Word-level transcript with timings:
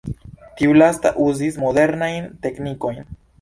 Tiu 0.61 0.71
lasta 0.81 1.11
uzis 1.25 1.59
modernajn 1.65 2.27
teknikojn. 2.47 2.99